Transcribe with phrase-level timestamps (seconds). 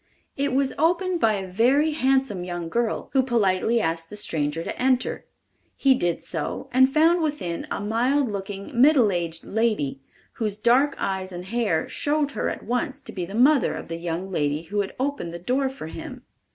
[0.35, 4.81] It was opened by a very handsome young girl, who politely asked the stranger to
[4.81, 5.27] enter.
[5.77, 10.01] He did so and found within a mild looking, middle aged lady,
[10.41, 13.97] whose dark eyes and hair showed her at once to be the mother of the
[13.97, 16.23] young lady who had opened the door for him.